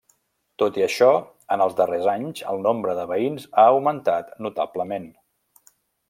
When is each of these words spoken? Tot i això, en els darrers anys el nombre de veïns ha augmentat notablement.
Tot 0.61 0.77
i 0.79 0.83
això, 0.85 1.09
en 1.55 1.63
els 1.65 1.75
darrers 1.81 2.09
anys 2.15 2.41
el 2.53 2.63
nombre 2.69 2.95
de 3.03 3.05
veïns 3.13 3.45
ha 3.51 3.67
augmentat 3.73 4.33
notablement. 4.47 5.07